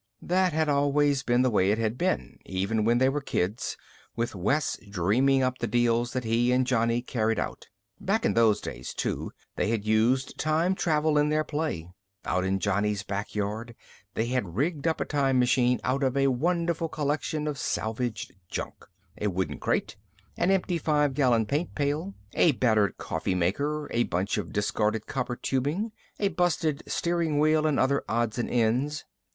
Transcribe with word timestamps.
That 0.23 0.51
had 0.51 0.67
always 0.67 1.21
been 1.21 1.43
the 1.43 1.51
way 1.51 1.69
it 1.69 1.77
had 1.77 1.95
been, 1.95 2.39
even 2.43 2.85
when 2.85 2.97
they 2.97 3.07
were 3.07 3.21
kids, 3.21 3.77
with 4.15 4.33
Wes 4.33 4.75
dreaming 4.89 5.43
up 5.43 5.59
the 5.59 5.67
deals 5.67 6.13
that 6.13 6.23
he 6.23 6.51
and 6.51 6.65
Johnny 6.65 7.03
carried 7.03 7.37
out. 7.37 7.67
Back 7.99 8.25
in 8.25 8.33
those 8.33 8.61
days, 8.61 8.95
too, 8.95 9.31
they 9.57 9.67
had 9.69 9.85
used 9.85 10.39
time 10.39 10.73
travel 10.73 11.19
in 11.19 11.29
their 11.29 11.43
play. 11.43 11.87
Out 12.25 12.43
in 12.43 12.57
Johnny's 12.57 13.03
back 13.03 13.35
yard, 13.35 13.75
they 14.15 14.25
had 14.25 14.55
rigged 14.55 14.87
up 14.87 14.99
a 14.99 15.05
time 15.05 15.37
machine 15.37 15.79
out 15.83 16.01
of 16.01 16.17
a 16.17 16.29
wonderful 16.29 16.89
collection 16.89 17.47
of 17.47 17.59
salvaged 17.59 18.31
junk 18.49 18.87
a 19.19 19.27
wooden 19.27 19.59
crate, 19.59 19.97
an 20.35 20.49
empty 20.49 20.79
five 20.79 21.13
gallon 21.13 21.45
paint 21.45 21.75
pail, 21.75 22.15
a 22.33 22.53
battered 22.53 22.97
coffee 22.97 23.35
maker, 23.35 23.87
a 23.93 24.01
bunch 24.01 24.39
of 24.39 24.51
discarded 24.51 25.05
copper 25.05 25.35
tubing, 25.35 25.91
a 26.19 26.29
busted 26.29 26.81
steering 26.87 27.37
wheel 27.37 27.67
and 27.67 27.79
other 27.79 28.01
odds 28.09 28.39
and 28.39 28.49
ends. 28.49 29.05